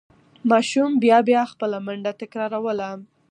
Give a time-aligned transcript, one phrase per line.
[0.49, 2.89] ماشوم بیا بیا خپله منډه تکراروله.